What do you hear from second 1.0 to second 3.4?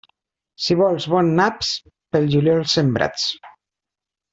bons naps, pel juliol sembrats.